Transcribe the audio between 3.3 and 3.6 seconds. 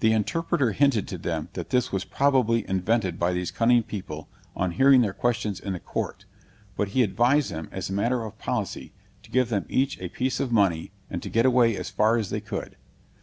these